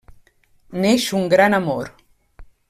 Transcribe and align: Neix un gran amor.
Neix 0.85 1.05
un 1.19 1.29
gran 1.35 1.57
amor. 1.59 1.93